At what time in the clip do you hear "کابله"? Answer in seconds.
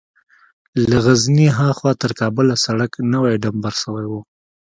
2.19-2.55